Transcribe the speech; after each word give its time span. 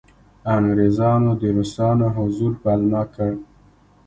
انګریزانو 0.55 1.31
د 1.41 1.43
روسانو 1.57 2.07
حضور 2.17 2.51
پلمه 2.61 3.03
کړ. 3.13 3.31